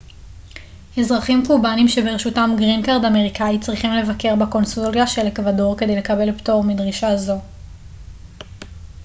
אזרחים 0.97 1.43
קובנים 1.47 1.87
שברשותם 1.87 2.51
גרין 2.57 2.81
קארד 2.85 3.05
אמריקאי 3.05 3.59
צריכים 3.59 3.91
לבקר 3.91 4.35
בקונסוליה 4.35 5.07
של 5.07 5.27
אקוודור 5.27 5.77
כדי 5.77 5.95
לקבל 5.95 6.37
פטור 6.37 6.63
מדרישה 6.63 7.17
זו 7.17 7.39